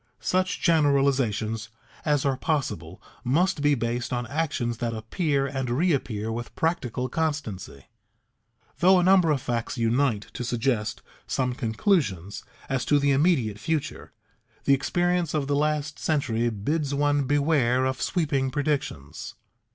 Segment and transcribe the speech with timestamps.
[0.19, 1.69] Such generalizations
[2.05, 7.85] as are possible must be based on actions that appear and reappear with practical constancy.
[8.79, 14.11] Though a number of facts unite to suggest some conclusions as to the immediate future,
[14.63, 19.35] the experience of the last century bids one beware of sweeping predictions.